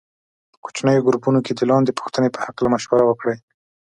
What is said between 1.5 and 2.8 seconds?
د لاندې پوښتنې په هکله